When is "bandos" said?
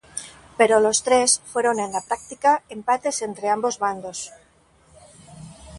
3.77-4.31